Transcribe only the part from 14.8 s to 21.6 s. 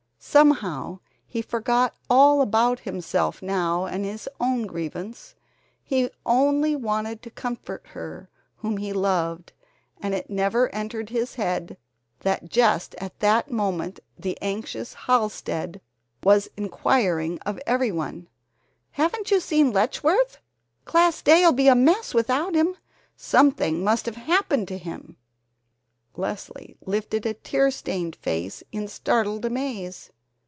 Halsted was inquiring of everyone: "Haven't you seen Letchworth? Class Day'll